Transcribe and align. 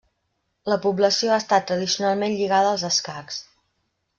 La 0.73 0.77
població 0.85 1.35
ha 1.35 1.37
estat 1.43 1.67
tradicionalment 1.73 2.33
lligada 2.41 2.73
als 2.73 2.89
escacs. 2.93 3.39